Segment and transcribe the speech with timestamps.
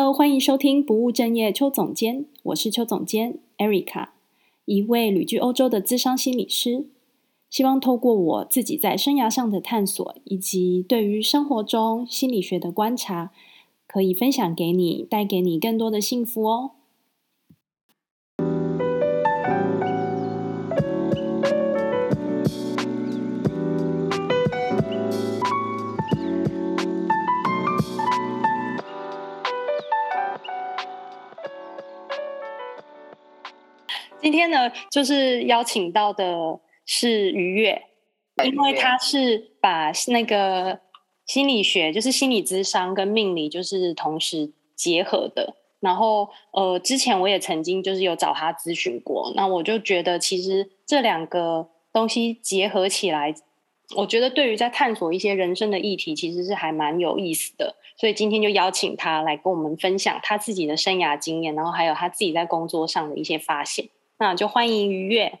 [0.00, 4.08] Hello，欢迎收听不务正业邱总监，我是邱总监 Erica，
[4.64, 6.86] 一位旅居欧洲的资商心理师。
[7.50, 13.30] 希望透过我自己在生涯上的探索，以及对于生活中心理学的观察，
[13.86, 16.70] 可以分享给你，带给你更多的幸福哦。
[34.40, 37.82] 天呢，就是邀请到的是于悦，
[38.42, 40.80] 因为他是把那个
[41.26, 45.56] 心理学，就是心理智商跟命理，就是同时结合的。
[45.80, 53.34] 然后，呃，之前我也曾经就是有找他咨询过，那我就觉得其实这两个东西结合起来，
[53.96, 57.76] 我觉得对于在探索一些人生的议题，其实是还蛮有意思的。
[57.96, 63.88] 所以今天就邀请他来跟我们分享他自己的生涯经验，然后还有他自己在工作上的一些发现。
[64.22, 65.38] 那就欢迎愉悦。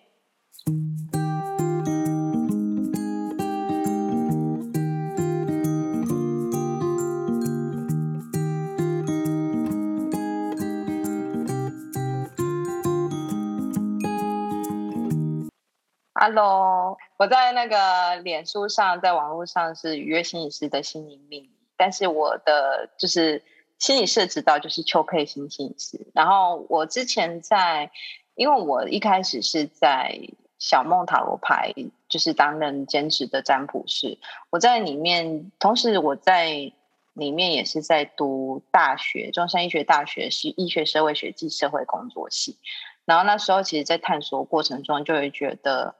[16.14, 23.44] Hello，我在那个脸书上，在网络上是愉悦心理师的心灵命理，但是我的就是
[23.78, 26.10] 心理师的指导就是邱佩欣心理师。
[26.14, 27.90] 然后我之前在。
[28.34, 30.18] 因为我一开始是在
[30.58, 31.74] 小梦塔罗牌，
[32.08, 34.18] 就是担任兼职的占卜师。
[34.50, 36.72] 我在里面，同时我在
[37.14, 42.58] 里面也是在读大学，中山医学大学是医学社会学暨社会工作系。
[43.04, 45.96] 然后那时候，其实，在探索过程中，就会觉得，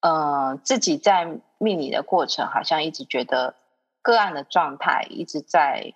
[0.00, 1.26] 呃，自己在
[1.58, 3.54] 命理的过程，好像一直觉得
[4.02, 5.94] 个案的状态一直在，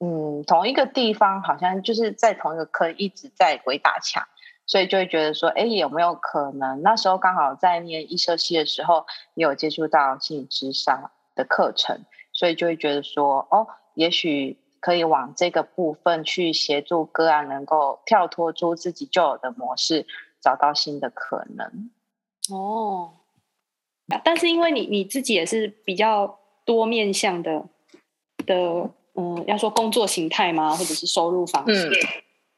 [0.00, 4.26] 嗯，同一个地方，好像就是在同一个坑一直在鬼打墙。
[4.66, 20.06] 所以就会觉得说，哎，有没有可能那时候刚好在念医社系的时候，也有接触到心理咨商的课程，所以就会觉得说，哦，也许可以往这个部分去协助个案，能够跳脱出自己旧有的模式，
[20.40, 21.90] 找到新的可能。
[22.50, 23.12] 哦，
[24.24, 27.64] 但是因为你你自己也是比较多面向的
[28.46, 30.70] 的，嗯，要说工作形态吗？
[30.70, 31.88] 或者是收入方式？
[31.88, 31.92] 嗯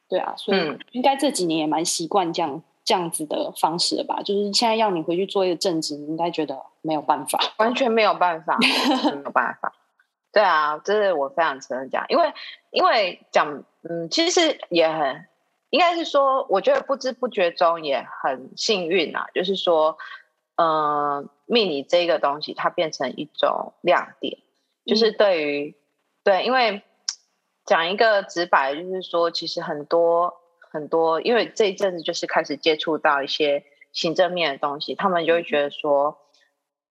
[0.06, 4.20] 对啊，所以应该这几年也蛮习惯这样这样子的方式了吧？
[4.22, 9.72] 就是现在要你回去做一个正职，你应该觉得没有办法，完全没有办法，没有办法。
[10.30, 12.32] 对啊，这是我非常承认讲，因为
[12.70, 15.26] 因为讲，嗯，其实也很
[15.70, 19.96] 应该是说，我觉得不知不觉中也很幸运啊，就是说，
[20.56, 24.38] 嗯、呃，命理这个东西它变成一种亮点，
[24.84, 25.74] 就是对于、嗯、
[26.24, 26.82] 对，因为。
[27.66, 30.34] 讲一个直白，就是说，其实很多
[30.70, 36.18] 很多，因为这一阵子就是开始接触到一些行政面的东西，他们就会觉得说，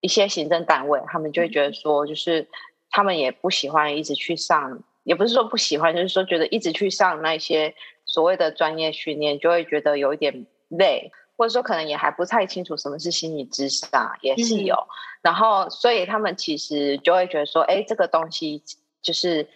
[0.00, 2.48] 一些行政单位，他们就会觉得说，就是
[2.90, 7.72] 他们也不喜欢一直去上，也不是说不喜欢，就是说觉得一直去上那些
[8.04, 14.90] 所谓的专业训练，就会觉得有一点累，或者说可能也还不太清楚什么是心理咨商，也是有，嗯、
[15.22, 18.60] 然后所以他们其实就会觉得说，哎，这个东西
[19.00, 19.48] 就是。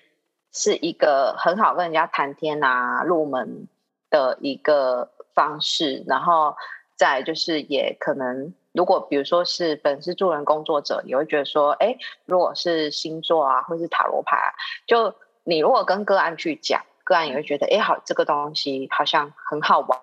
[0.52, 3.68] 是一个很好跟人家谈天啊，入门
[4.10, 6.56] 的一个方式，然后
[6.96, 14.50] 再就是也可能，如果比如说是本是助人工作者，你会觉得说，哎，如果是星座啊，或是塔罗牌啊，
[14.86, 15.14] 就
[15.44, 20.00] 你如果跟个案去讲，个案也会觉得，哎，好，这个东西好像很好玩，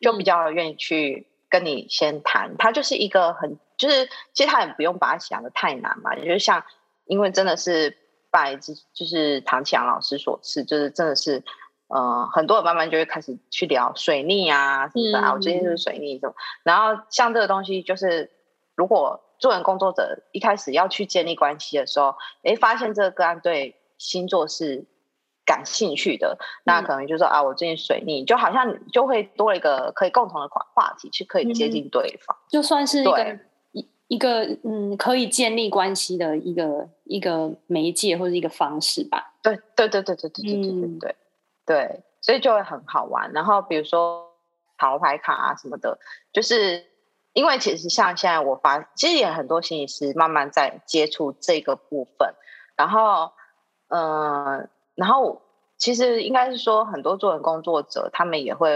[0.00, 2.56] 就比较愿意去跟你先谈。
[2.56, 6.64] 它就是一个很，就是其实他也不用把它想得太难嘛，也就是像，
[7.04, 8.01] 因为真的是。
[8.32, 11.44] 拜就就是唐启阳老师所赐，就是真的是，
[11.88, 15.34] 呃，很多的慢慢就会开始去聊水逆啊什么的啊。
[15.34, 16.34] 我最近就是水逆这种，
[16.64, 18.30] 然后像这个东西，就是
[18.74, 24.86] 如果助人工作者一开始要去建立关系的时候，哎，发现这个个案对星座是
[25.44, 33.38] 感兴趣的，那可能就说啊，我最近水逆，就好像就会多了一个可以共同的话话题，去可以接近对方，就算是一个。
[34.12, 39.32] 一个嗯，可以建立关系的一个一个媒介或者一个方式吧。
[39.42, 41.16] 对对对对对对对对对对、嗯、
[41.64, 43.32] 对，所以就会很好玩。
[43.32, 44.28] 然后比如说
[44.78, 45.98] 潮牌卡啊什么的，
[46.30, 46.84] 就是
[47.32, 52.34] 因为其实像现在我发，其实也很多心理师慢慢在接触这个部分。
[52.76, 53.32] 然后
[53.88, 55.40] 嗯、呃，然后
[55.78, 58.68] 其实应该是说很多助人工作者他们也会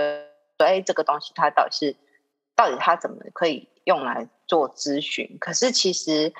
[0.56, 1.94] 说，哎，这个东西它到底是
[2.54, 6.32] 到底它怎么可以用来做咨询，可是其实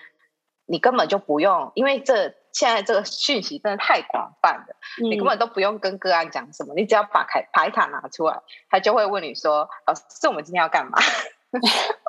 [0.67, 10.99] 你根本就不用，因为这现在这个讯息真的太广泛了，嗯、你根本都不用跟个案讲什么，你只要把牌牌卡拿出来，他就会问你说：“老师，我们今天要干嘛？”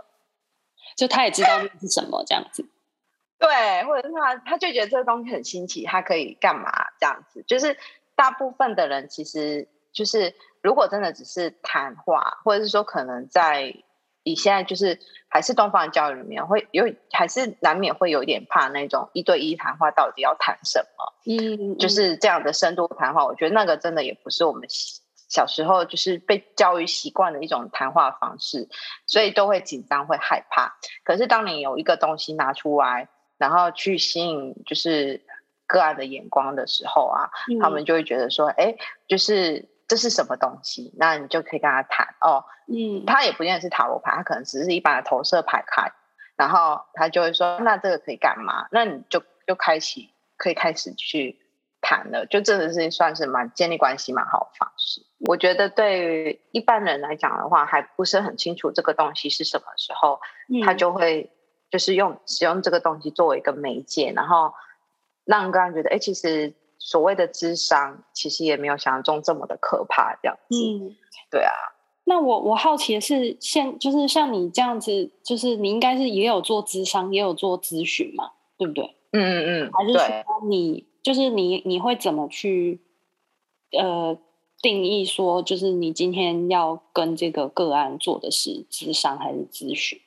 [0.98, 2.68] 就他也知道那是什么这样子。
[3.38, 7.44] 对，或者是他他就觉得这个东西很新奇，他可以干嘛这样子？
[7.48, 7.78] 就是
[8.16, 13.76] 大部分的人其实就是，如果真的只是谈话，或者是说可能在。
[14.28, 16.84] 你现在就是还是东方的教育里面会有，
[17.14, 21.14] 还是难免会有一点怕那种一对一谈话到底要谈什么？
[21.26, 24.68] 嗯，就是这样的深度谈话，我觉得那个真的也不是我们
[25.30, 28.68] 小时候就是被教育习惯的一种谈话方式，
[29.06, 30.76] 所以都会紧张会害怕。
[31.06, 33.08] 可是当你有一个东西拿出来，
[33.38, 35.26] 然后去吸引就是
[35.66, 38.76] 个案的眼光的时候啊，嗯、他们就会觉得说，哎，
[39.08, 39.70] 就是。
[39.88, 40.94] 这是什么东西？
[40.98, 42.44] 那你就可以跟他谈哦。
[42.68, 45.96] 嗯，他也不一定是塔罗牌，他可能只是一般的投射牌卡。
[46.36, 51.40] 然后他就会说：“那这个可以干嘛？”那你就就开启，可以开始去
[51.82, 52.26] 谈了。
[52.28, 55.02] 就真的是算是蛮建立关系蛮好的方式。
[55.26, 60.20] 我觉得对于一般人来讲的话，还不是很清楚这个东西是什么时候，
[60.50, 61.32] 嗯、他就会
[61.72, 64.54] 就是用使用这个东西作为一个媒介，然后
[65.26, 66.54] 让个人觉得，哎，其实。
[66.88, 70.56] 所谓的智商，其实也没有想象中这么的可怕，这样子。
[70.56, 70.96] 嗯，
[71.30, 71.52] 对啊。
[72.06, 78.96] 那我我好奇的是，现就是像你这样子，就是你应该是也有做智商，也有做咨询嘛，对不对？
[79.12, 79.72] 嗯嗯嗯。
[79.74, 82.80] 还是说你就是你你会怎么去
[83.78, 84.18] 呃
[84.62, 90.00] 定义说，就是你今天要跟这个个案做的是智商还是咨询？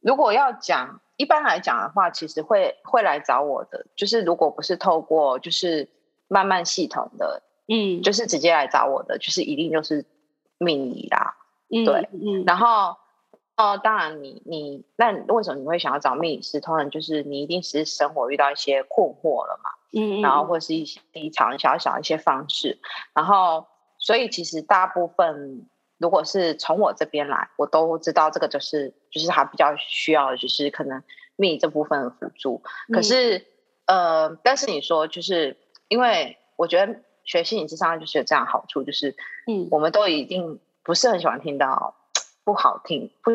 [0.00, 1.02] 如果要讲。
[1.16, 5.88] 一般来讲的话，其实会会来找我的，就是如果不是透过就是
[6.28, 10.04] 慢慢系统的，嗯，就是直接来找我的，就是一定就是
[10.58, 11.36] 命理啦，
[11.70, 12.96] 嗯、对，嗯，然后
[13.56, 16.60] 哦，当然你你那为什么你会想要找命理师？
[16.60, 22.78] 通常就是你一定是生活遇到一些困惑了嘛，嗯，然后或是一些异常想要想一些方式，
[23.12, 23.66] 然后
[23.98, 25.68] 所以其实大部分。
[26.04, 31.02] 如果是从我这边来，我都知道这个就是就是他比较需要的，就是可能
[31.34, 32.62] 命理这部分的辅助。
[32.92, 33.38] 可是，
[33.86, 35.56] 嗯、呃，但是你说，就是
[35.88, 39.16] 因为我觉得学心理智商就是有这样好处，就是
[39.46, 41.94] 嗯，我们都一定不是很喜欢听到
[42.44, 43.30] 不好听不，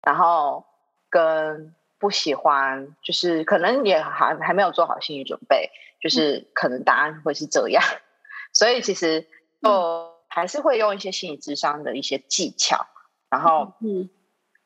[0.00, 0.64] 然后
[1.10, 5.68] 跟不喜欢，就是可能也还还没有做好心理准备，
[6.00, 7.84] 就是可能答案会是这样。
[7.84, 8.00] 嗯、
[8.54, 9.26] 所以其实
[9.60, 9.68] 就。
[9.70, 12.86] 嗯还是会用一些心理智商的一些技巧，
[13.30, 14.10] 然后嗯，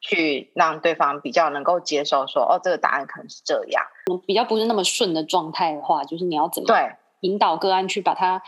[0.01, 3.85] 去让对方比较能够接受说，说哦，这个答案可能是这样。
[4.27, 8.43] 比较不是那么顺的状态的话，就是你要怎么对引导个案去把它，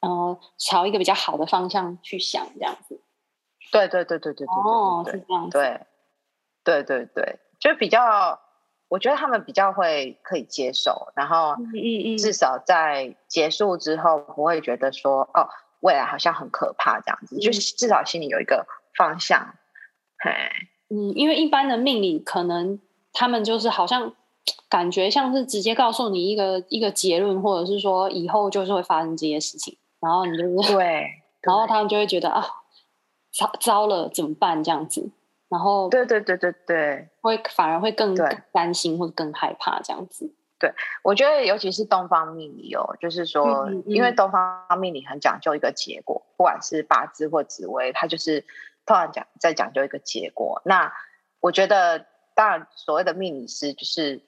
[0.00, 3.00] 嗯、呃，朝一个比较好的方向去想，这样子。
[3.72, 5.58] 对对对对对对哦，是这样子。
[5.58, 5.80] 对
[6.62, 8.38] 对对对，就比较，
[8.88, 15.48] 我觉得他们比较会可以接受，然后嗯嗯，至少在结束之后不会觉得说哦。
[15.80, 19.54] 未来好像很可怕，这样子，嗯、就是至少心里有一个方向。
[20.18, 20.30] 嘿，
[20.88, 22.80] 嗯，因为一般的命理可能
[23.12, 24.14] 他们就是好像
[24.68, 31.22] 感觉像是直接告诉你一个一个结论，或者是说以后就是会发生这些事情，然后你就是对， 对。
[31.42, 32.44] 然后他们就会觉得啊，
[33.32, 35.10] 糟糟了怎么办这样子，
[35.48, 38.16] 然后对对对对对，会反而会更
[38.52, 40.34] 担心或者更害怕这样子。
[40.58, 40.72] 对，
[41.02, 48.40] 我觉得尤其是东方命理哦，就是说，嗯嗯、因为东方命理很讲究一个结果，不管是八字或紫微，它就是
[48.86, 50.62] 通常讲在讲究一个结果。
[50.64, 50.94] 那
[51.40, 54.22] 我觉得，当然所谓的命理师就是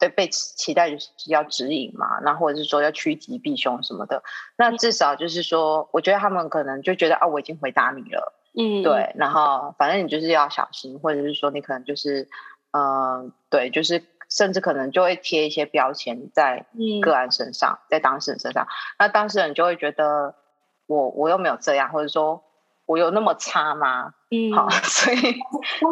[0.00, 4.24] 对被期待就是要指引嘛，那或者是说要趋吉避凶什么的。
[4.56, 12.28] 那至少就是说，我觉得他们可能就觉得啊，我已经回答你了，嗯，对，然后反正你就是要小心，或者是说你可能就是，
[12.72, 14.02] 嗯、呃，对，就是。
[14.34, 16.64] 甚至可能就会贴一些标签在
[17.02, 18.66] 个案身上，嗯、在当事人身上，
[18.98, 20.34] 那当事人就会觉得
[20.86, 22.42] 我我又没有这样，或者说
[22.86, 24.14] 我有那么差吗？
[24.30, 25.20] 嗯，好， 所以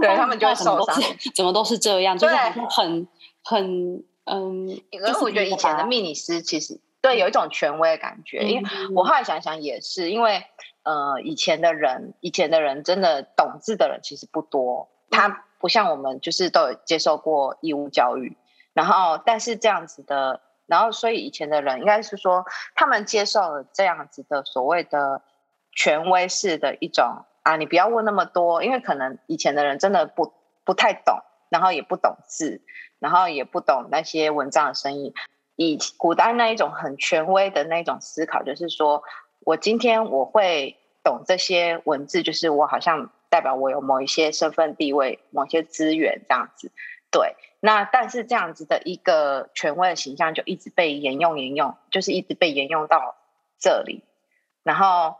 [0.01, 0.97] 对他们就会受伤。
[1.35, 2.17] 怎么都是这样？
[2.17, 3.09] 对，就是很
[3.45, 4.69] 很嗯。
[4.91, 10.43] 因为我觉得以前的命理师其实对有一种权威的感觉，嗯、因为我后来想想也是，因为
[10.83, 15.45] 呃以前的人，以前的人真的懂字的人其实不多，他。
[15.63, 18.35] 不像我们就是都有接受过义务教育，
[18.73, 25.21] 然后但是这样子的，然后所以以前的人应该是说他们接受了这样子的所谓的
[25.73, 30.33] 权威式的一种啊，你不要问那么多，因为可能以前的人真的不
[30.65, 32.63] 不太懂，然后也不懂字，
[32.99, 35.13] 然后也不懂那些文章的深意。
[35.57, 39.03] 以古代那一种很权威的那种思考，就是说
[39.41, 43.11] 我今天我会懂这些文字，就是我好像。
[43.31, 46.71] 代表我有某一些身份地位、某些资源这样子，
[47.11, 47.37] 对。
[47.61, 53.17] 那但是这样子的一个权威的形象就一直被沿用沿用，就是一直被沿用到
[53.59, 54.03] 这里。
[54.63, 55.17] 然后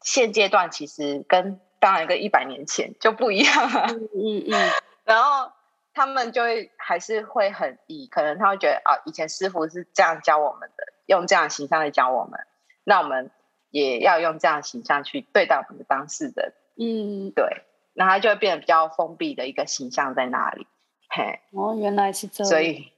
[0.00, 3.86] 现阶段其实跟当然跟一百年前就不一样了。
[3.90, 4.70] 嗯嗯。
[5.04, 5.52] 然后
[5.92, 12.40] 他们就会还是会很以，可能他会觉得啊，以前师傅是这样教我们的，用这样形象来教我们，
[12.84, 13.30] 那我们
[13.70, 16.54] 也要用这样形象去对待我们的当事人。
[16.76, 17.64] 嗯，对。
[17.94, 20.66] 那他就会变得比较封闭的一个形象在那里。
[21.10, 22.48] 嘿，哦，原来是这样。
[22.48, 22.90] 所以，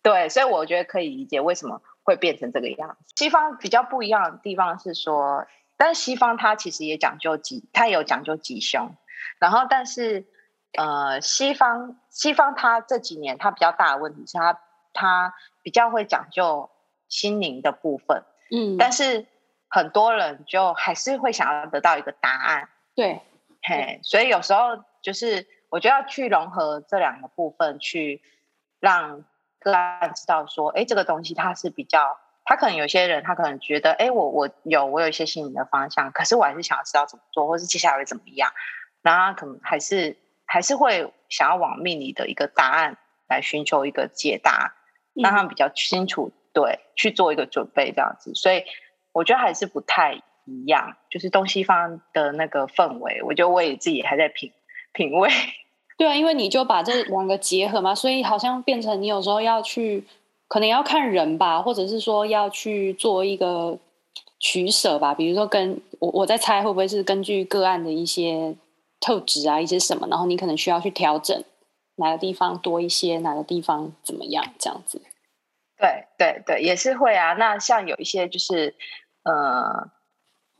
[0.00, 3.12] 对，所以我觉得可以理解为什么会变成这个样子。
[3.16, 5.44] 西方比较不一样的地方是说，
[5.76, 8.94] 但是西方它其实也讲究吉，它也有讲究吉凶。
[9.40, 10.24] 然后，但是
[10.76, 14.60] 呃，西方西方它这几年它比较大的问题是它
[14.92, 15.34] 它
[15.64, 16.70] 比较会讲究
[17.08, 18.22] 心灵的部分。
[18.52, 19.26] 嗯，但是
[19.68, 22.68] 很多人就还是会想要得到一个答案。
[22.98, 23.20] 对，
[23.62, 25.46] 嘿，所以有时候就是。
[25.70, 28.22] 我就要去融合这两个部分，去
[28.80, 29.22] 让
[29.60, 38.50] 个案知道说，哎，这个东西它是比较，他可能有些人他可能觉得，哎，我我有我有一些心灵的方向，可是我还是想要知道怎么做，或是接下来会怎么样，
[39.02, 42.96] 然后可能还是还是会想要往命理的一个答案
[43.28, 44.74] 来寻求一个解答，
[45.12, 48.34] 让他们比较清楚，对，去做一个准备这样子。
[48.34, 48.64] 所以
[49.12, 54.50] 我觉得还是不太一样，就是东西方的那个氛围，我觉得我也自己还在品。
[54.94, 55.28] 品味，
[55.96, 60.02] 对啊，因为你就把这两个结合嘛，所以好像变成你有时候要去，
[60.48, 63.78] 可能要看人吧，或者是说要去做一个
[64.40, 65.14] 取舍吧。
[65.14, 68.56] 比如说跟我我在猜会不会是根据个案的一些
[68.98, 71.44] 特质啊，一些什么，然后你可能需要去调整
[71.96, 75.02] 哪个地方多一些，哪个地方怎么样这样子。
[75.76, 77.34] 对对对，也是会啊。
[77.34, 78.74] 那像有一些就是
[79.22, 79.90] 呃，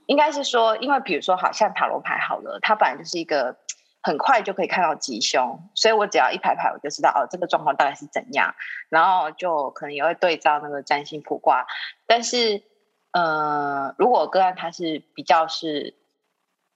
[0.09, 3.57] 应该是说，因为比如说好像塔罗牌好了，它本来就是一个。
[4.00, 8.55] 很快就可以看到吉凶，所以我只要一排排，我就知道哦，这个状况大概是怎样，
[8.88, 11.67] 然后就可能也会对照那个占星卜卦。
[12.07, 12.62] 但是，
[13.11, 15.95] 呃，如果个案他是比较是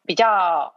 [0.05, 0.75] 比较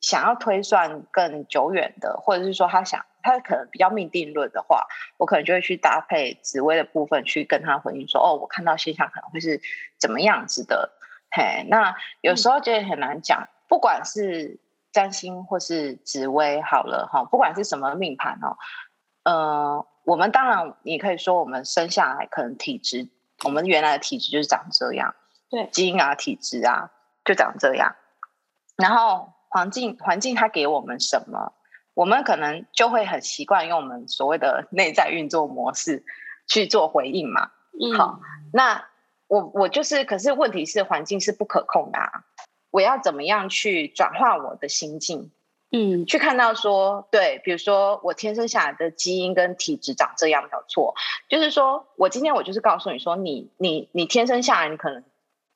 [0.00, 4.88] 想要推算更久远的，或者是说他想他可能比较命定论的话，
[5.18, 9.62] 我可能就会去搭配紫微的部分去跟他回应说，哦，我看到现象可能会是
[9.98, 10.95] 怎么样子的。
[11.36, 14.58] 嘿，那有时候觉得很难讲，不管是。
[14.92, 18.56] 占星或是紫微好了哈，不管是什么命盘哦，
[19.24, 23.06] 呃，我们当然你可以说我们生下来可能体质，
[23.44, 25.14] 我们原来的体质就是长这样，
[25.50, 26.90] 对，基因啊体质啊
[27.26, 27.94] 就长这样，
[28.76, 31.52] 然后环境环境它给我们什么，
[31.92, 36.06] 我们可能就会很习惯用我们所谓的内在运作模式
[36.46, 37.50] 去做回应嘛。
[37.78, 38.86] 嗯，好，那
[39.28, 42.10] 我我就是，可是问题是环境是不可控的啊。
[42.70, 45.30] 我要怎么样去转化我的心境？
[45.72, 50.94] 嗯，去看到说，对，比如说我天生下来的基因跟体质长这样没有错，
[51.28, 55.02] 就是说我今天我就是告诉你说，你你你天生下来你可能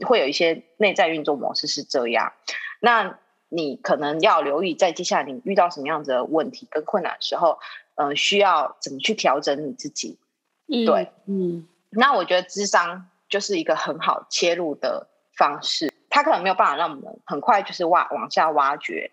[0.04, 2.32] 会有一些内在运作模式是这样，
[2.80, 7.60] 那你可能要留意，在接下来你遇到什么样子的问题跟困难的时候，
[7.94, 10.18] 嗯、呃，需要怎么去调整你自己？
[10.66, 15.90] 嗯、对，嗯，那我觉得智商就是一个很好切入的方式。
[16.10, 19.12] 他可能没有办法让我们很快就是挖往下挖掘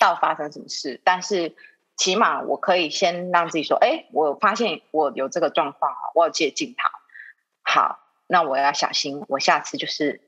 [0.00, 1.54] 到发生什么事，但是
[1.96, 6.90] 起码我可以先让自己说：“哎，我发现我有这个状况，我要接近他。
[7.62, 10.22] 好，那我要小心，我下次就是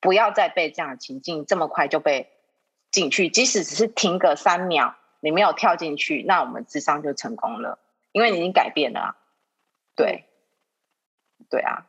[0.00, 2.30] 不要再被这样的情境这么快就被
[2.90, 7.78] 进去，即使只是停个三秒，你没有跳进去，那我们智商就成功了，
[8.12, 9.16] 因为你已经改变了。
[9.96, 10.27] 对，
[11.50, 11.86] 对啊。”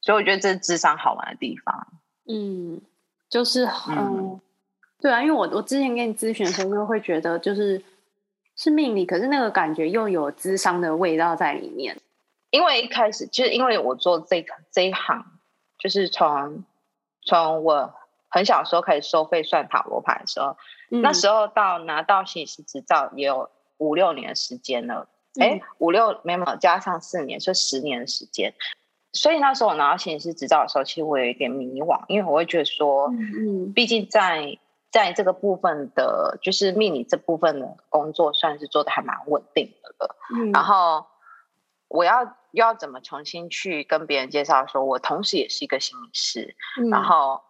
[0.00, 1.86] 所以我觉得这是智商好玩的地方。
[2.26, 2.82] 嗯，
[3.28, 4.40] 就是嗯，嗯
[5.00, 7.82] 对啊，因为我我之前给你咨询的时候，就会觉得就是
[8.56, 11.96] 是命理，可是那个感觉又有智商的味道在里面。
[12.50, 15.24] 因为一开始就是因为我做这这一行，
[15.78, 16.64] 就是从
[17.22, 17.92] 从我
[18.28, 20.56] 很小的时候开始收费算塔罗牌的时候，
[20.90, 25.08] 嗯、那时候到拿到心理师执照也有五六年的时间了。
[25.40, 28.54] 哎、嗯，五六没有加上四年，是十年的时间。
[29.12, 34.58] 所以那时候我拿到心理师执照的时候，其实我有一点迷惘，因为我会觉得说，嗯，毕竟在
[34.90, 40.16] 在这个部分的，就是命理这部分的工作，算是做的还蛮稳定的了。
[40.34, 41.06] 嗯，然后
[41.86, 47.40] 我要要怎么重新去跟别人介绍说，我同时也是一个心理师，嗯，然后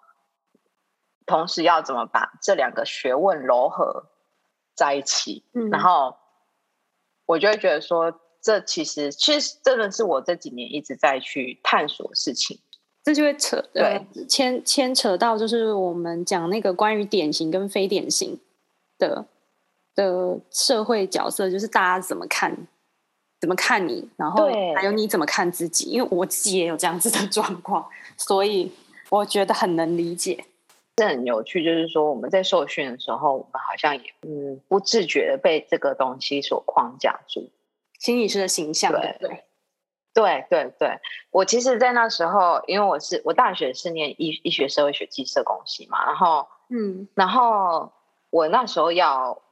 [1.25, 4.11] 同时要怎么把这两个学问糅合
[4.75, 6.15] 在一起，嗯，然后
[7.27, 8.21] 我就会觉得说。
[8.45, 12.59] 这其实，其实真的是我这几年一直在去探索的事情。
[13.03, 18.39] 这就会扯，对，牵牵扯到就是我们讲那个关于典型跟非典型
[18.99, 19.25] 的
[19.95, 22.55] 的社会角色，就是大家怎么看，
[23.41, 25.87] 怎么看你，然后还有你怎么看自己。
[25.87, 27.89] 因为我自己也有这样子的 状况，
[28.19, 28.71] 所以
[29.09, 30.45] 我觉得很能理解。
[30.97, 37.51] 这很有趣，就是说我们在受训的时候，我们好像也嗯不自觉的被这个东西所框架住，
[37.99, 39.45] 心理师的形象，对对
[40.15, 40.99] 对对对。
[41.31, 47.93] 我其实，在那时候，因为我是我大学是念医医学社会学系社工系嘛，然后嗯，然后
[48.31, 49.43] 我那时候要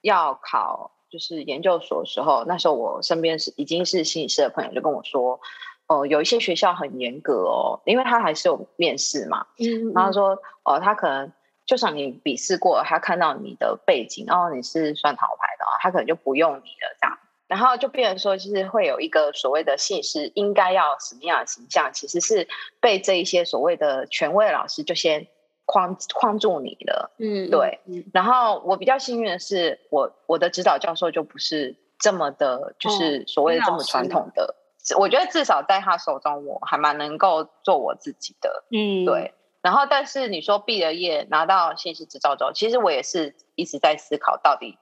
[0.00, 5.40] 要考就是研究所的时候，那时候我身边是已经是心理师的朋友就跟我说。
[5.86, 9.46] 哦、呃，有一些学校很严格哦，因为他还是有面试嘛。
[9.58, 10.30] 嗯，嗯，然后说，
[10.64, 11.32] 哦、呃，他可能
[11.66, 17.18] 就算你笔试过了，他看到你的背景，然后你是算逃牌的，哦他可能就不用你了这样。
[17.46, 22.48] 然后就变成说，就是会有一个所谓的心理师应该要什么样的形象，其实是
[22.80, 25.26] 被这一些所谓的权威老师就先
[25.66, 27.14] 框框住你了。
[27.18, 27.80] 嗯，对。
[28.14, 34.56] 然后我比较幸运的是，我我的指导教授就不是这么的，就是所谓的这么传统的。
[34.98, 39.32] 我觉得至少在他手中，我还蛮能够做我自己的，嗯，对。
[39.62, 44.78] 然后，但是你说毕了业拿到心理师执照之后，其实我也是一直在思考到底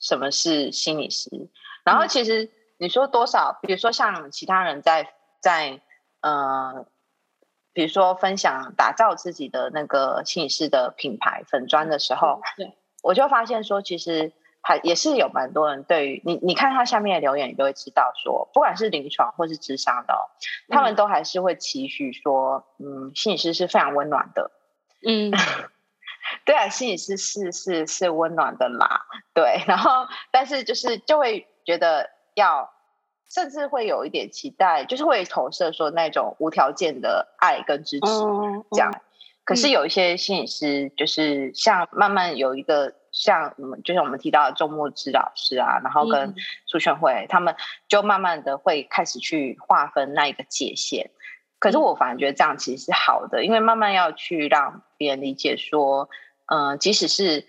[0.00, 1.30] 什么是心理师。
[1.84, 5.80] 然后，其实你说多少，比如说像其他人在在
[6.20, 6.86] 呃，
[7.72, 14.32] 比如说分享打造自己的那个心理师的品牌粉砖的时候，对，我就发现说其实。
[14.66, 20.30] 还也是有蛮多人对于你，你看他下面的留言，你就会知道说，不管是临床或是咨商的，
[20.70, 24.50] 他们都还是会期许说，嗯，心理师是非常温暖的，
[25.06, 25.30] 嗯，
[26.46, 29.02] 对啊，心理师是是是温暖的啦，
[29.34, 32.72] 对，然后但是就是就会觉得要，
[33.28, 38.06] 甚至会有一点期待，就是会投射说那种无条件的爱跟支持
[38.70, 38.90] 这样，
[39.44, 42.94] 可是有一些心理师就是像慢慢有一个。
[43.14, 46.34] 像我们就像我们提到的周慕姿老师啊，然后跟
[46.66, 47.54] 苏全慧，他们
[47.86, 51.12] 就慢慢的会开始去划分那一个界限。
[51.60, 56.10] 可是我反而觉得这样其实是好的，因为慢慢要去让别人理解说，
[56.46, 57.46] 嗯、呃，即使是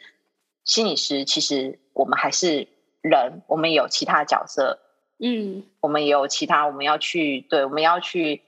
[0.63, 2.67] 心理师，其实我们还是
[3.01, 4.79] 人，我们有其他角色，
[5.17, 8.43] 嗯，我们也有其他我们要去，对，我们要去，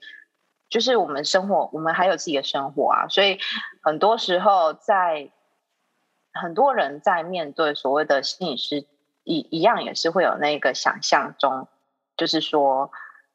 [0.70, 3.40] 就是我们生活，我们还有自己的生活啊，所以
[3.82, 5.30] 很多时候在。
[6.40, 8.86] 很多人在面对所谓的心理师，
[9.24, 11.68] 一一样也是会有那个想象中，
[12.16, 12.90] 就是说，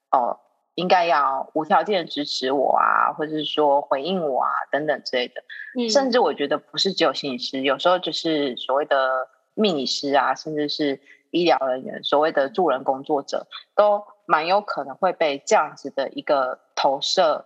[0.09, 0.39] 哦，
[0.75, 5.43] 应该要无条件支持我啊，或者是说回应我啊，等等之类的。
[5.77, 10.99] 嗯，甚至我觉得不是只有心理师，有时候就是所谓的命理师啊，甚至是
[11.31, 17.45] 医疗人员，所谓的助人工作者，都蛮有可能会被这样子的一个投射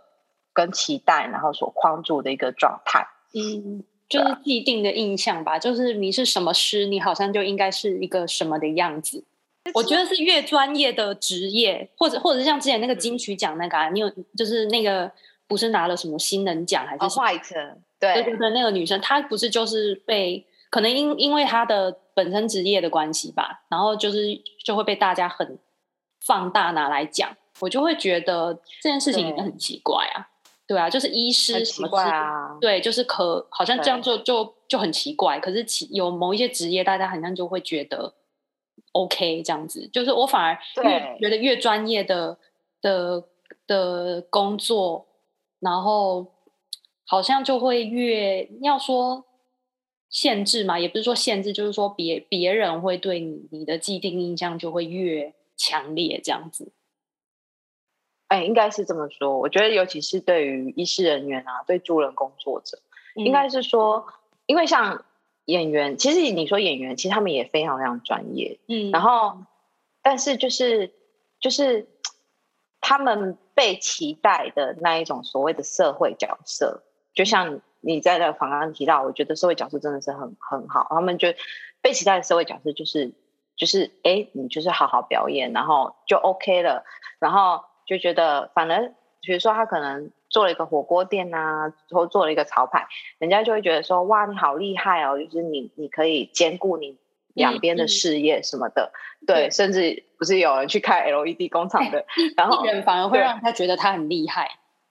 [0.54, 3.08] 跟期待，然后所框住的一个状态。
[3.34, 3.84] 嗯。
[4.10, 9.24] 就是既定的印象吧，就是你是什么师，你好像就应该是一个什么的样子。
[9.74, 15.12] 我觉得是越专业的职业，或者或者是像之前那个金曲奖那个、啊，你有就是那个
[15.46, 17.76] 不是拿了什么新人奖还是 White？
[18.00, 25.60] 对对对，那个女生她不是就是被可能因因为她的本身职业的关系吧，然后就是就会被大家很
[26.26, 30.30] 放大拿来讲，我就会觉得这件事情也很奇怪啊。
[30.68, 35.40] 对啊，就是医师什么之啊，对，就是可好像这样做就就很奇怪。
[35.40, 38.14] 可是其有某一些职业，大家好像就会觉得
[38.92, 39.88] OK 这样子。
[39.94, 42.38] 就是我反而越觉得越专业的
[42.82, 43.24] 的
[43.66, 45.08] 的工作，
[45.62, 46.34] 然后
[47.06, 49.24] 好像就会越要说
[50.10, 56.74] 限制嘛，也不是说限制，就是说别别人会对你你的既定印象就会越强烈这样子。
[58.28, 59.38] 哎，应该是这么说。
[59.38, 62.78] 我觉得，尤其是对于医师人员啊，对助人工作者，
[63.16, 64.06] 嗯、应该是说，
[64.48, 65.06] 因为像
[65.46, 68.60] 演员，其实你说演员，其实他们也非常非常专业。
[68.68, 69.38] 嗯，然后，
[70.02, 70.92] 但是就是
[71.40, 71.88] 就是
[72.82, 80.88] 他们被期待的那一种所谓的社会角色，就像你在那个访谈提到，我觉得社会角色真的是很很好。
[80.90, 81.30] 他们就
[81.82, 83.14] 被期待的社会角色就是
[83.56, 86.84] 就是，哎，你就是好好表演，然后就 OK 了，
[87.20, 87.64] 然后。
[87.88, 92.86] 就觉得，反而比如说他可能做了一个火锅店啊，或做了一个潮牌，
[93.18, 95.18] 人家就会觉得说，哇，你好厉害哦！
[95.18, 96.98] 就是你，你可以兼顾你
[97.34, 104.50] 两边的事业什么的，嗯、对，对，甚至不是有人去开 LED 工厂的， 然后人反而会让他觉得他很厉害，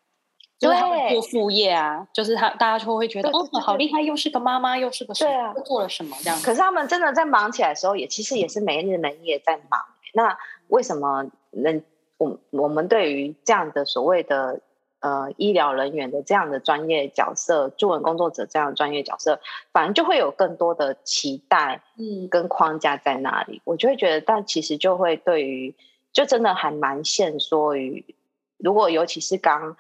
[0.59, 6.39] 对就是他会做副业啊，就是他大家就会觉得哦，好厉害，又是个妈妈，又是个对啊，做了什么这样？
[6.41, 9.81] 可是他们真的在忙起来的时候，也其实也是没日没夜在忙。
[10.15, 11.83] 那为什么能？
[12.19, 14.61] 我我们对于这样的所谓的
[15.01, 19.41] 呃医疗人员的这样的专业角色，助人工作者这样的专业角色，
[19.73, 25.75] 反正就会有更多的期待，嗯，跟框架在那里，嗯、我就会觉得，但其实就会对于，
[26.13, 28.15] 就真的还蛮限缩于，
[28.57, 29.77] 如果尤其是刚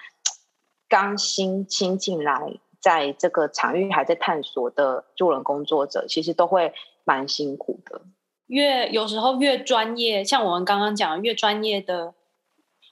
[0.88, 6.72] 刚新新进来，在这个场域还在探索的助人工作者，其实都会
[7.05, 8.03] 蛮辛苦的。
[8.46, 12.14] 越有时候越专业，像我们刚刚讲的越专业的，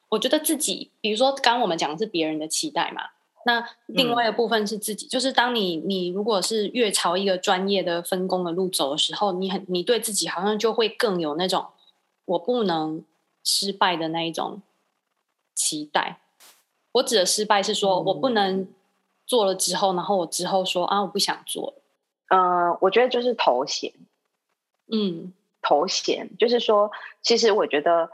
[0.09, 3.03] 我觉得自己，比如说刚刚我们讲的是别人的期待嘛，
[3.47, 11.67] 那另外一部分是自己，嗯、就是当你你如果是越朝一个专业的分工的路走的时候，你很你对自己好像就会更有那种
[12.25, 13.05] 我不能
[13.43, 14.63] 失败的那一种
[15.55, 16.21] 期待。
[16.93, 18.69] 我指的失败是说我不能
[19.27, 21.83] 做了之后，然后我之后说啊我不想做了。
[22.29, 23.93] 嗯、呃，我觉得就是头衔，
[24.93, 25.33] 嗯。
[25.67, 28.11] 头衔就是说，其实我觉得，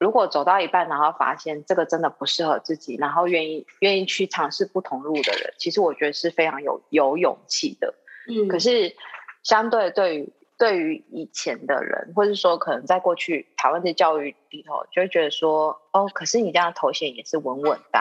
[0.00, 7.94] 如果走到一半，然后发现这个真的不适合自己，然后愿意愿意去尝试不同路的人，其实我觉得是非常有有勇气的。
[8.26, 8.96] 嗯，可是
[9.42, 18.00] 相对对于对于以前的人，或者说可能在过去台湾的教育里头，就会觉得说，哦，可是你这样的头衔也是稳稳的，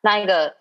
[0.00, 0.56] 那一个。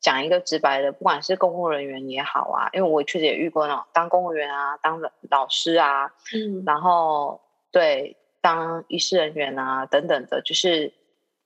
[0.00, 7.40] 讲一个直白的，不管是公务人员也好啊，因为我确实也遇过那种当公务员啊，当老师啊，嗯，然后
[7.72, 10.92] 对当医师人员啊等等的，就是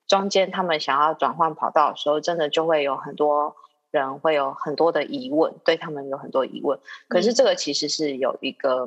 [0.07, 3.57] 中间他们想要转换跑道的时候，真的就会有很多
[3.91, 6.79] 人会有很多的疑问，对他们有很多疑问。
[7.09, 8.85] 可是这个其实是有一个，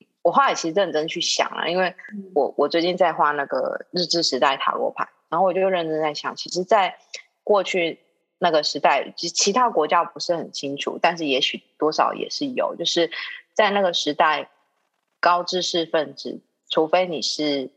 [0.00, 1.94] 嗯、我后来其实认真去想啊，因为
[2.34, 6.98] 我我最近在画那个日治时代塔罗牌，然后我就认真在想，其实，在
[7.42, 8.00] 过去。
[8.38, 12.74] 那个时代，其其他国家不是很清楚，但是也许多少也是有。
[12.76, 13.10] 就是
[13.54, 14.50] 在那个时代，
[15.18, 16.40] 高知识分子，
[16.74, 17.70] 除非你是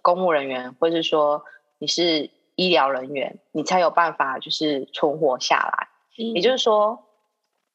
[0.00, 1.44] 公务人员，或者是说
[1.76, 5.88] 你是医疗人员，你才有办法就是存活下来。
[6.18, 6.32] 嗯。
[6.32, 7.04] 也就是说，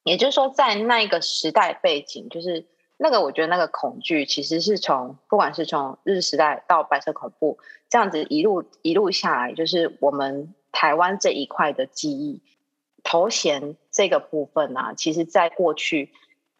[0.03, 2.65] 也就是说，在那个时代背景，就是
[2.97, 10.55] 那个我觉得那个恐惧，其实是从不管是从日时代到白色恐怖这样子一路一路下来，就是我们。
[10.77, 12.41] 台湾这一块的记忆，
[13.01, 16.11] 头衔这个部分啊，其实在过去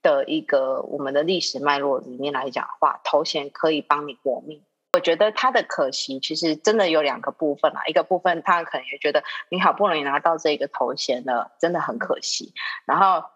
[0.05, 4.61] 的一个我们的历史脉络里面来讲的话，头衔可以帮你活命。
[4.93, 7.81] 我觉得他的可惜，其实真的有两个部分啊。
[7.87, 12.53] 一个部分，他可能也觉得你好不容易拿到这个头衔了，真的很可惜。
[12.85, 13.27] 然后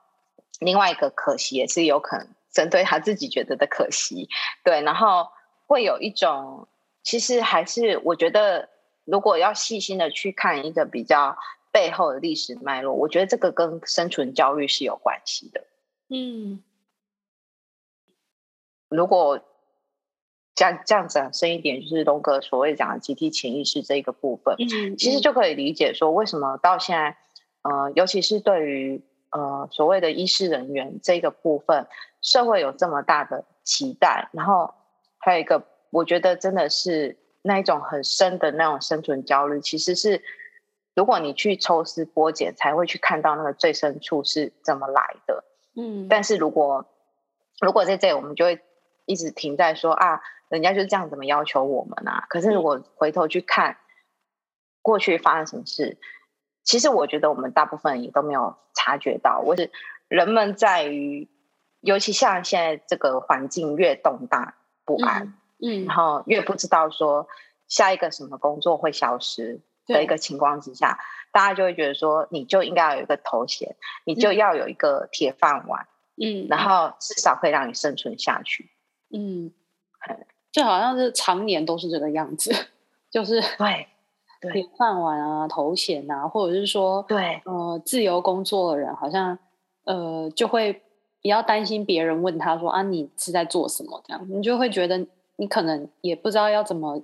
[0.59, 4.29] 另外一个可惜，也是有可能针对他自己觉得的可惜。
[4.63, 5.27] 对，然后
[5.65, 6.67] 会有一种，
[7.01, 8.69] 其实还是我觉得。
[9.05, 11.35] 如果要细心的去看一个比较
[11.71, 15.63] 背后的历史脉络，我觉得这个跟生存焦虑是有关系的。
[16.09, 16.63] 嗯，
[18.89, 19.39] 如果
[20.55, 27.17] 这样这样讲深一点，就是东哥所谓讲的集体潜意识这一个部分，嗯，其实就可以理解说为什么到现在，
[27.61, 31.87] 呃，尤其是对于呃所谓的医师人员这个部分，
[32.21, 34.73] 社会有这么大的期待，然后
[35.17, 37.17] 还有一个，我觉得真的是。
[37.41, 40.21] 那一种很深的那种生存焦虑，其实是
[40.93, 45.41] 如果你去抽丝剥茧，才会去看到那个最深处是怎么来的。
[45.79, 46.85] 嗯，但是如果
[47.61, 48.61] 如果在这里，我们就会
[49.05, 52.25] 一直停在说啊，人家就是这样怎么要求我们啊？
[52.29, 53.77] 可是如果回头去看
[54.81, 55.97] 过去发生什么事，
[56.63, 59.41] 其实我觉得我们大部分也都没有察觉到。
[59.45, 59.71] 我是
[60.07, 61.29] 人们在于，
[61.79, 65.23] 尤其像现在这个环境越动荡不安。
[65.23, 67.27] 嗯嗯，然后越不知道说
[67.67, 70.97] 下一个什么工作会消失的一个情况之下，
[71.31, 75.87] 大家就会觉得说，你就应该要有一个头衔，你就要有一个铁饭碗，
[76.21, 78.69] 嗯，然后至少可以让你生存下去，
[79.13, 79.51] 嗯，
[80.51, 82.51] 就好像是常年都是这个样子，
[83.11, 83.87] 就是对，
[84.51, 89.37] 铁饭碗啊，头衔啊，或者是说，对，呃，自由工作的人好像
[89.85, 90.81] 呃就会
[91.21, 94.01] 比较担心别人问他说啊，你是在做什么？
[94.05, 95.07] 这样你就会觉得。
[95.41, 97.01] 你可能也不知道要怎么，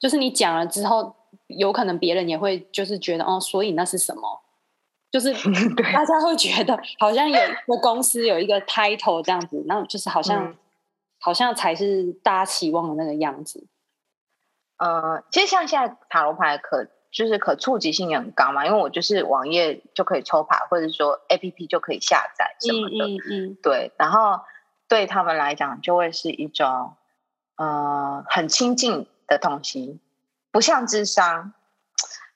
[0.00, 1.14] 就是你讲了之后，
[1.46, 4.42] 有可能别人也会就是觉得哦，所以那是什么？
[5.10, 5.32] 就是
[5.94, 10.56] 大家会觉得好像有一个公司有一个 title 这样子，那就是好像、嗯、
[11.18, 13.66] 好像才是大家期望的那个样子。
[14.78, 23.92] 呃，其实像现在塔罗牌可就是可触及性也很高嘛，因为我就是网页就可以抽牌，或者说 APP 就可以下载什么的，嗯嗯，嗯对。
[23.96, 24.40] 然后
[24.88, 26.94] 对他们来讲，就会是一种。
[27.58, 29.98] 呃，很亲近的东西，
[30.56, 31.52] 不像智商，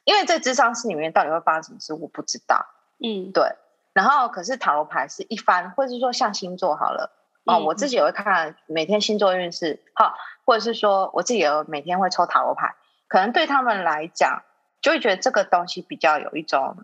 [0.05, 2.67] 因为在智商室里面到底会发生什么事，我不知道。
[3.03, 3.57] 嗯，对。
[3.95, 7.11] 然后，可是塔罗牌是一番，或者是说像星座好了，
[7.47, 10.13] 哦，嗯、我自己也会看每天星座运势，好，
[10.45, 12.75] 或者是说我自己也有每天会抽塔罗牌，
[13.09, 14.43] 可能对他们来讲，
[14.83, 16.77] 就会觉得这个东西比较有一种，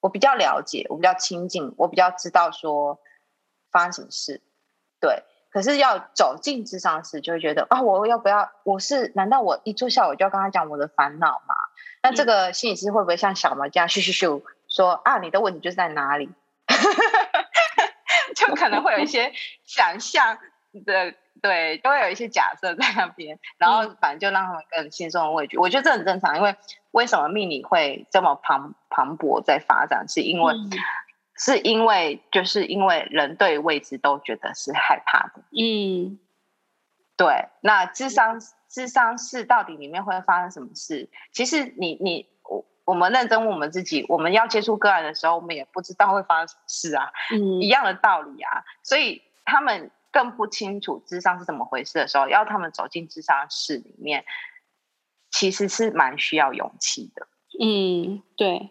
[0.00, 2.98] 我比较了解，我比较亲近，我比较知道说
[3.70, 4.40] 发生什么事。
[4.98, 8.50] 对，可是要走进智商室，就会觉得啊，我要不要？
[8.64, 11.54] 我是难道我一坐下我就要跟他讲我的烦恼吗？
[12.02, 16.30] 那这个心理师会不会像小猫这样咻咻咻说啊，你的问题就是在哪里？
[18.34, 19.32] 就可能会有一些
[19.64, 20.38] 想象
[20.84, 21.14] 的。
[21.40, 25.58] 对，都会有一些假设在那边，然后反正就让他们更轻松的畏惧。
[25.58, 26.54] 我觉得这很正常，因为
[26.92, 30.06] 为什么命理会这么磅磅礴在发展？
[30.08, 30.70] 是因为、嗯、
[31.44, 35.42] 是因为就是因为人对未知都觉得是害怕的。
[35.50, 36.18] 嗯，
[37.16, 37.48] 对。
[37.60, 41.08] 那智商智商是到底里面会发生什么事？
[41.32, 47.10] 其实你你我我们认真问我们自己，我们要接触个案的时候，我们也不知道会发生什么事啊。
[47.32, 48.62] 嗯， 一样的道理啊。
[48.82, 49.90] 所以他们。
[50.14, 54.26] 更不清楚智商是怎么回事的时候，要他们走进智商室里面，
[55.30, 57.26] 其实是蛮需要勇气的。
[57.58, 58.68] 嗯，对。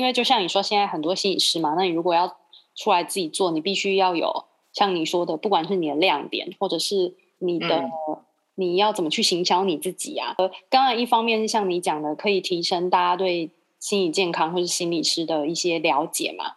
[0.00, 2.38] 因为就像你说，现在很多心理师嘛，那你如果要
[2.74, 8.16] 出来自己做，你必须要有像你说的，不管是你的亮点，或者是你的、嗯、
[8.54, 10.34] 你要怎么去行销你自己啊。
[10.38, 16.54] 呃，当然一方面是像你讲的，可以提升大家对心理健康或是心理师的一些了解嘛。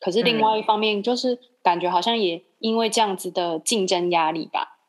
[0.00, 4.80] 可是另外一方面，就是感觉好像也因为这样子的竞争压力吧，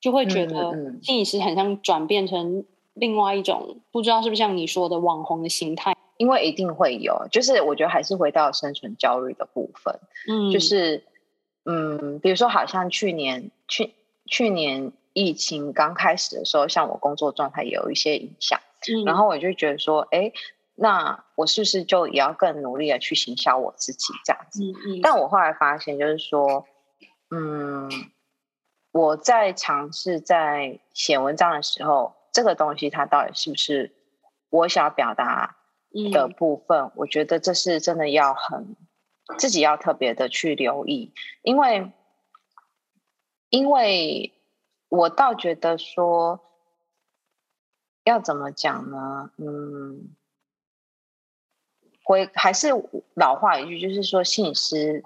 [0.00, 2.64] 就会觉得心理师很像转变成
[2.94, 5.94] 另外一种，不知道是不是像你说的网红的形态。
[6.24, 11.04] 因为一定会有，就是我觉得还是回到生存焦虑的部分，嗯，就是
[11.66, 13.92] 嗯，比如说好像去年去
[14.24, 18.58] 去年疫情刚开始的时候，像我工作状态也有一些影响，
[18.88, 20.32] 嗯，然后我就觉得说，哎，
[20.76, 24.64] 那我是不是就也要更努力的去行销我自己这样子？
[24.64, 25.00] 嗯嗯。
[25.02, 26.64] 但我后来发现，就是说，
[27.30, 27.90] 嗯，
[28.92, 33.92] 我在尝试在写文章的时候，这个东西它到底是不是
[34.48, 35.56] 我想要表达？
[36.10, 38.76] 的部分，我觉得这是真的要很
[39.38, 41.92] 自己要特别的去留意，因为
[43.48, 44.32] 因为
[44.88, 46.40] 我倒觉得说
[48.04, 49.30] 要怎么讲呢？
[49.38, 50.14] 嗯，
[52.02, 52.68] 回还是
[53.14, 55.04] 老话一句，就是说，心理师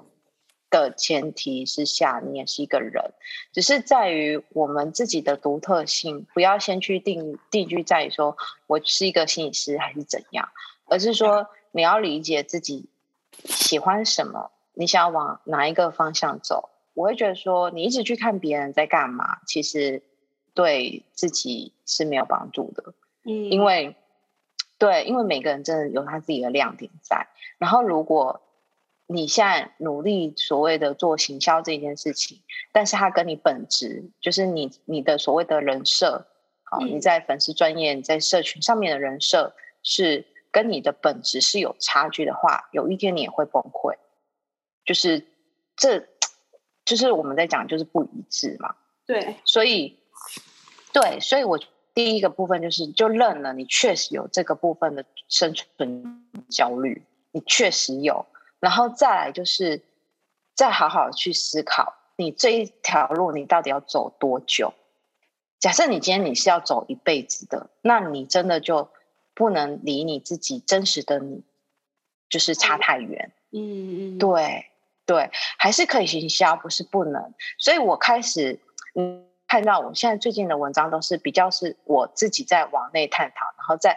[0.71, 3.13] 的前提之下，你也是一个人，
[3.53, 10.49] 只是在于我们自己的独特性，不要先去定定居在于说我是一个心理师还是怎样。
[10.89, 12.89] 而是说，你要理解自己
[13.45, 16.71] 喜欢什么，你想要往哪一个方向走。
[16.95, 20.03] 我会觉得说，你一直去看别人在干嘛，其实
[20.55, 22.95] 对自己是没有帮助的。
[23.25, 23.95] 嗯，因为
[24.79, 27.29] 对，因为每个人真的有他自己的亮点在。
[27.59, 28.41] 然后，如果
[29.07, 32.41] 你现在努力所谓的做行销这件事情，
[32.73, 36.27] 但是他跟你本质，就是你你的所谓的人设，
[36.65, 40.27] 好，你在粉丝专业、你在社群上面的人设是。
[40.51, 43.97] 跟你的本质是有差距的话，有一天你也会崩溃。
[44.85, 45.27] 就是
[45.77, 46.09] 这，
[46.85, 48.75] 就是我们在讲，就是不一致嘛。
[49.05, 49.99] 对，所以，
[50.93, 51.59] 对，所以我
[51.93, 58.25] 第一个部分就是，就认了，你确实有这个部分的生存焦虑，你确实有。
[58.61, 59.83] 然后再来就是，
[60.55, 64.73] 再好好去思考，你这一条路你到底要走多久？
[65.59, 68.91] 假设你今天你是要走一辈子的，那你真的就。
[69.39, 71.45] 不能离你自己真实的你，
[72.29, 73.31] 就是差太远。
[73.53, 74.67] 嗯嗯，对
[75.07, 77.33] 对，还是可以行销，不是不能。
[77.57, 78.59] 所以我开始，
[78.97, 83.97] 嗯，看到我现在最近的文章都是比较是我自己在往内探讨，然后再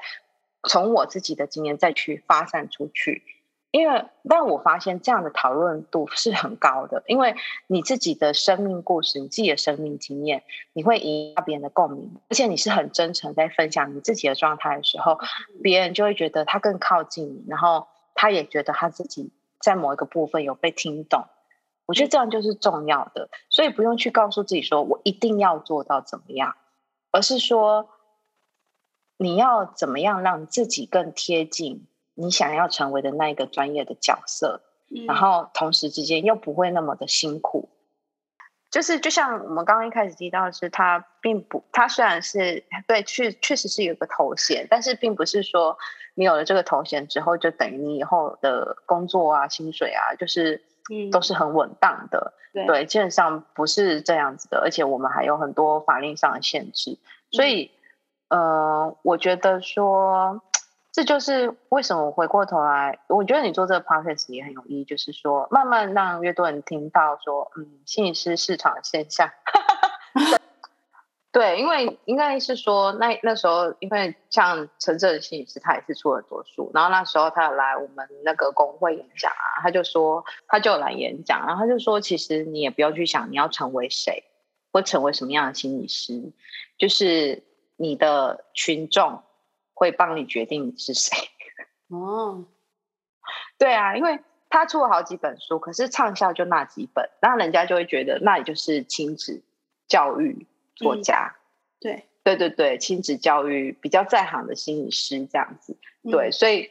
[0.69, 3.23] 从我自己的经验再去发散出去。
[3.71, 7.33] 因为，但我发现这样的讨论度是很高的，因为
[7.67, 15.17] 你自己的生命故事、你自己的生命经验，你会引发别人的共鸣，而且你是很真诚在分享你自己的状态的时候，
[15.63, 19.31] 别人就会觉得他更靠近你，然后他也觉得他自己
[19.61, 21.23] 在某一个部分有被听懂。
[21.85, 26.55] 我觉得这样就是重要的，所以不用去告诉自己说我一定要做到怎么样，
[27.11, 27.87] 而是说
[29.15, 31.87] 你要怎么样让自己更贴近。
[32.13, 37.69] 你想要成为的那一个专业的角色，嗯，然后同时之间又不会那么的辛苦。
[38.69, 45.77] 就是就像我们刚刚一开始提到的是，他并不，他虽然是对，确确实是有个头衔，但是并不是说
[46.15, 50.63] 你有了这个头衔之后，就等于你以后的工作啊、薪水啊，就是
[51.11, 52.33] 都是很稳当的。
[52.53, 56.97] 嗯、对，基本上不是这样子的，而且我们还有很多法令上的限制，
[57.31, 57.71] 所以，
[58.29, 60.41] 嗯、呃，我觉得说。
[60.91, 69.29] 这就是为什么我回过头来，我觉得你做这个 podcast 也很有意义，就是说慢慢让越多人听到说，嗯，心理师市场的现象。
[71.31, 84.25] 对，因为应该是说那那时候，因为像陈正心理师，他也是出了多书，然后那时候他有来我们那个公会演讲啊，他就说他就有来演讲，然后他就说，其实你也不要去想你要成为谁，
[84.73, 86.33] 或成为什么样的心理师，
[86.77, 87.43] 就是
[87.77, 89.23] 你的群众。
[89.81, 91.17] 会帮你决定你是谁。
[91.89, 92.45] 哦，
[93.57, 99.41] 对啊，因为他出了好几本书，可是畅销就那几本，那人家就会觉得那你就是亲子
[99.87, 101.41] 教育作家，嗯、
[101.79, 102.05] 对。
[102.23, 106.69] 对对对，亲子教育比较在行的心理师这样子，对，嗯、所以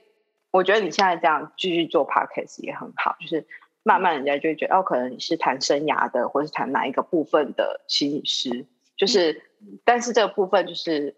[0.52, 3.44] 我觉得你现在这样继续做 podcast 也很好，就是
[3.82, 8.64] 慢慢人家就会觉得哦，可能你是谈生涯的，或是谈哪一个部分的心理师，
[8.96, 11.16] 就是，嗯、但是这个部分就是。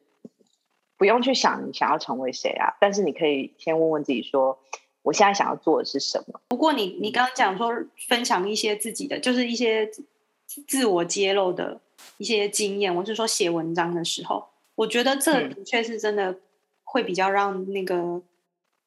[1.02, 4.56] 不用去想你想要成为谁啊，但是你可以先问问自己说，
[5.02, 6.40] 我现在想要做的是什么？
[6.46, 7.74] 不过你你刚刚讲说
[8.06, 9.90] 分享一些自己的，就是一些
[10.46, 11.80] 自我揭露的
[12.18, 16.38] 一些经验，我是说写文章的时候，我觉得这的确是真的
[16.84, 18.22] 会比较让那个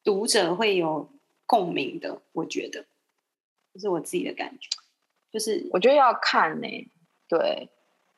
[0.02, 1.10] 读者会有
[1.44, 2.22] 共鸣的。
[2.32, 2.86] 我觉得
[3.74, 4.70] 这是我自己的感觉，
[5.30, 6.88] 就是我觉得要看呢、欸，
[7.28, 7.68] 对，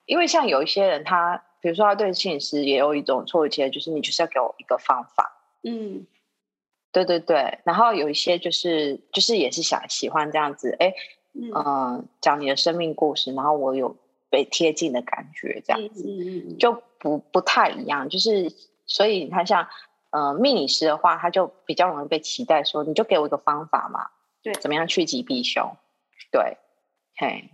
[0.09, 1.45] 因为像有一些人他。
[1.61, 5.43] 比如说，他对心理师也有一种错误期待，就是你就是要给我一个方法。
[5.65, 6.07] 嗯，
[6.93, 7.59] 对对对。
[7.65, 10.95] 然后有一些就是就是也是想喜欢这样子，哎，
[11.35, 13.97] 嗯、呃，讲你的生命故事，然后我有
[14.31, 18.09] 被贴近的感觉，这样子，嗯嗯嗯、就不不太一样。
[18.09, 18.55] 就是
[18.87, 19.67] 所以你看，像
[20.11, 24.11] 呃命理师的话，他就比较容易被期待说，你就给我一个方法嘛，
[24.45, 25.77] 对，怎么样趋吉避凶？
[26.31, 26.57] 对，
[27.17, 27.51] 嘿。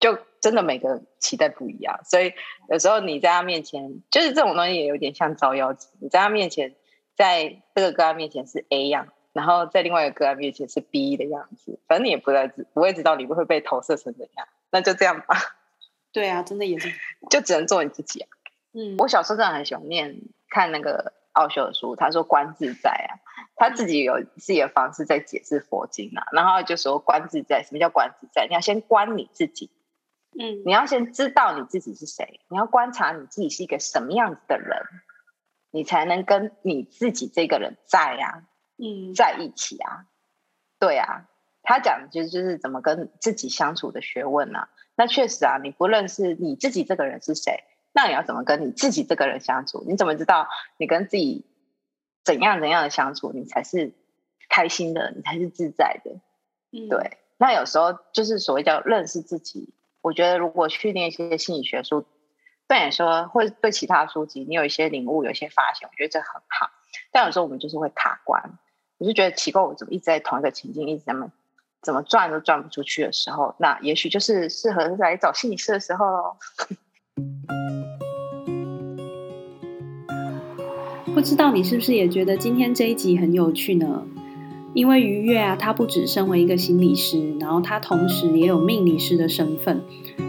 [0.00, 2.32] 就真的每个期待不一样，所以
[2.70, 5.90] 有时候你在他面前，就是这种东西也有点像照妖镜。
[6.00, 6.74] 你在他面前，
[7.14, 14.48] 在这个个案面前是 A 样，然后在另外一个个案面前是 B 的样子，反正你也不在知不会知道你会被投射成怎样。
[14.70, 15.36] 那就这样吧。
[16.12, 16.90] 对啊，真的也是，
[17.28, 18.28] 就只能做你自己啊。
[18.72, 20.16] 嗯，我小时候真的很喜欢念
[20.48, 23.20] 看那个奥修的书，他说观自在啊，
[23.54, 28.46] 他自己有自己的方式在解释佛经啊，然后就说观自在，什么叫观自在？
[28.48, 29.70] 你要先观你自己。
[30.38, 34.82] 嗯，你要先知道你自己是谁，你要观察你自己是一个什么样子的人，
[35.72, 38.42] 你才能跟你自己这个人在呀、啊，
[38.78, 40.06] 嗯，在一起啊，
[40.78, 41.28] 对啊，
[41.62, 44.68] 他讲的就是怎么跟自己相处的学问啊。
[44.94, 49.84] 那确实啊，你不认识你自己这个人是谁，那你要怎么跟你自己这个人相处？
[49.88, 51.44] 你怎么知道你跟自己
[52.22, 53.92] 怎样怎样的相处，你才是
[54.48, 56.20] 开心的，你才是自在的？
[56.70, 57.18] 嗯，对。
[57.36, 59.74] 那有时候就是所谓叫认识自己。
[60.02, 62.06] 我觉得，如果去念一些心理学书，
[62.66, 66.70] 对你说，或者对其他书籍，你有一些领悟，有一些发现，我觉得这很好。
[67.12, 68.58] 但有时候我们就是会卡关，
[68.98, 71.30] 我就觉得奇怪，我怎么一直在同一个情境，一直在么
[71.82, 76.36] 怎么转都转不出去的时候，那也许就是适合来找心理师的时候。
[81.12, 84.06] 不知道你是不是也觉得今天这一集很有趣呢？
[84.72, 89.80] 因为愉悦啊，他不只身为一个心理师，然后他同时也有命理师的身份。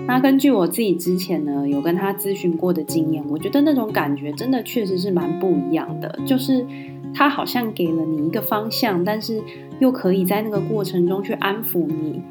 [0.08, 6.20] 那根据我自己之前呢有跟他咨询过的经验，我觉得那种感觉真的确实是蛮不一样的。
[6.26, 6.66] 就是
[7.14, 9.42] 他好像给了你一个方向，但是
[9.80, 12.22] 又可以在那个过程中去安抚你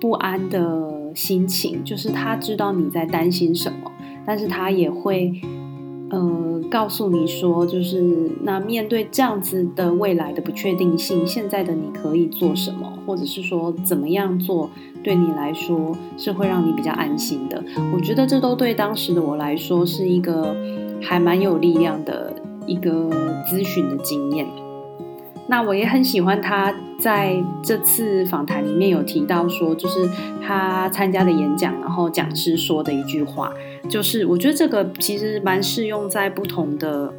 [0.00, 1.82] 不安的心情。
[1.84, 3.90] 就是他知道你在担心什么，
[4.24, 5.32] 但是他也会。
[6.10, 8.02] 呃，告诉你说，就是
[8.42, 14.70] 那面对这样子的未来的不确定性，现在的你可以做什么，或者是说怎么样做，
[15.02, 17.62] 对你来说是会让你比较安心的。
[17.94, 20.56] 我觉得这都对当时的我来说是一个
[21.02, 22.34] 还蛮有力量的
[22.66, 23.10] 一个
[23.46, 24.46] 咨询的经验。
[25.50, 30.06] 那我也很喜欢他在这次访谈里面有提到说，就是
[30.46, 33.50] 他参加的演讲，然后讲师说的一句话，
[33.88, 37.14] 就是我觉得这个其实蛮适用在不同的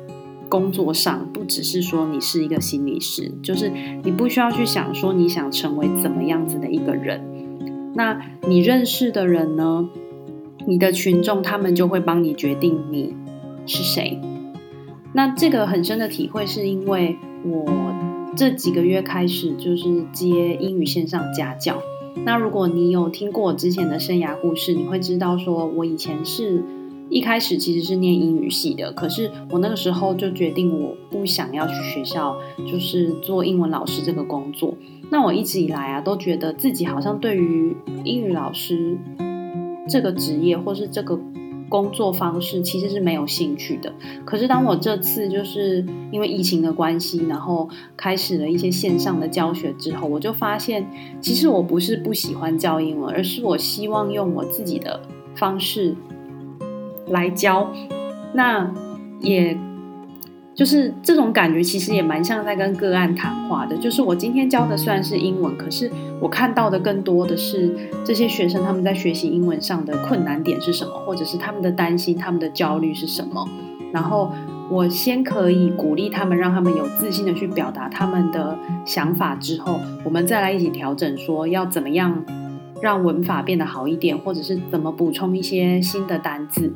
[0.47, 3.71] 工作上，不只是说你是一个心理师，就是
[4.03, 7.19] 你不需要去想说你想成为怎么样子的一个人，
[7.95, 9.89] 那你认识的人呢，
[10.67, 13.15] 你的群众他们就会帮你决定你
[13.65, 14.21] 是谁。
[15.13, 17.88] 那这个很深的体会是因为我。
[18.39, 21.77] 这几个月开始就是接英语线上家教，
[22.23, 26.63] 那如果你有听过我之前的生涯故事，你会知道说我以前是
[27.09, 34.73] 一开始其实是念英语系的，可是我那个时候就决定我不想要去学校，就是做英文老师这个工作。
[35.11, 37.75] 那我一直以来啊，都觉得自己好像对于
[38.05, 38.97] 英语老师
[39.89, 41.19] 这个职业或是这个。
[41.69, 43.93] 工作方式其实是没有兴趣的，
[44.25, 50.85] 可是当我这次就是因为疫情的关系，然后开始了一些线上的教学之后，我就发现，
[51.21, 54.99] 其实我不是不喜欢教英文，而是我希望用我自己的
[55.35, 55.95] 方式
[57.07, 57.71] 来教，
[58.33, 58.73] 那
[59.21, 59.57] 也。
[60.59, 63.77] 就是这种感觉，其实也蛮像在跟个案谈话的。
[63.77, 65.89] 就是我今天教的虽然是英文，可是
[66.19, 73.47] 我看到的更多的是这些学生他们在学习英文上的困难点是什么，或者是他们的担心、他们的焦虑是什么。
[73.93, 74.33] 然后
[74.69, 82.21] 我先可以鼓励他们，让他们有自信的去表达他们的想法之后，我们再来一起调整，说要怎么样
[82.81, 86.73] 让文法变得好一点，或者是怎么补充一些新的单字。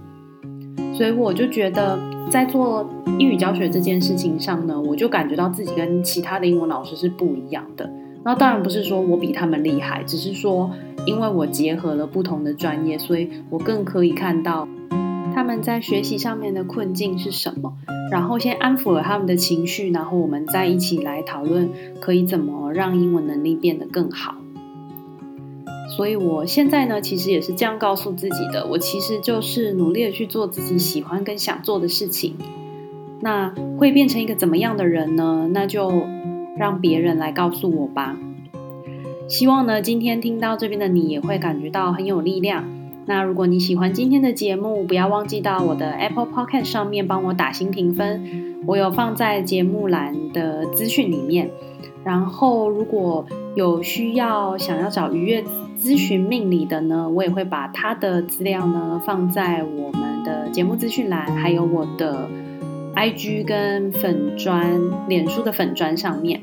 [0.93, 2.87] 所以我就觉得，在做
[3.19, 7.89] 英语教学这件事情上呢，我就感觉到自己跟其他的英文老师是不一样的。
[8.23, 10.71] 那当然不是说我比他们厉害，只是说
[11.05, 14.67] 因为我结合了不同的专业，所以我更可以看到
[15.33, 17.73] 他们在学习上面的困境是什么，
[18.11, 21.69] 然后先安抚了他们的情绪，然后我们再一起来讨论
[21.99, 24.35] 可以怎么让英文能力变得更好。
[25.95, 28.65] 所以我现在呢，其实也是这样告诉自己的。
[28.65, 32.35] 我其实就是努力的去做自己喜欢跟想做的事情。
[33.21, 35.49] 那会变成一个怎么样的人呢？
[35.53, 36.03] 那就
[36.57, 38.17] 让别人来告诉我吧。
[39.27, 42.65] 希望呢，今天听到这边的你也会感觉到很有力量。
[43.05, 51.49] 那如果你喜欢今天的节目，不要忘记到我的 Apple Podcast 上面帮我打星评分，我有放在节目栏的资讯里面。
[52.03, 53.25] 然后如果
[53.55, 55.43] 有需要想要找愉悦
[55.79, 62.27] 咨询命理的呢，我也会把他的资料呢放在我们的节目资讯栏，还有我的
[62.95, 66.41] IG 跟粉专、脸书的粉专上面。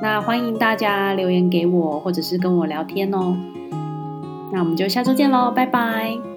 [0.00, 3.36] 那欢迎大家留言给我，或者是跟我聊天哦。
[4.52, 6.27] 那我们就下周见喽，拜拜。